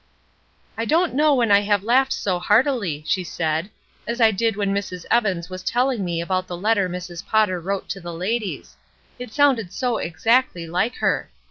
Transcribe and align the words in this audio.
"I 0.79 0.85
don't 0.85 1.13
know 1.13 1.35
when 1.35 1.51
I 1.51 1.59
have 1.59 1.83
laughed 1.83 2.11
so 2.11 2.39
heart 2.39 2.65
ily," 2.65 3.03
she 3.05 3.23
said, 3.23 3.69
"as 4.07 4.19
I 4.19 4.31
did 4.31 4.55
when 4.55 4.73
Mrs. 4.73 5.05
Evans 5.11 5.47
was 5.47 5.61
^'THE 5.61 5.67
SAME 5.67 5.73
PERSON" 5.73 5.73
415 5.73 5.73
telling 5.73 6.05
me 6.05 6.21
about 6.23 6.47
the 6.47 6.57
letter 6.57 6.89
Mrs. 6.89 7.23
Potter 7.27 7.59
wrote 7.59 7.87
to 7.89 8.01
the 8.01 8.11
ladies; 8.13 8.77
it 9.19 9.31
sounded 9.31 9.71
so 9.71 9.97
exactly 9.99 10.65
like 10.65 10.95
her. 10.95 11.29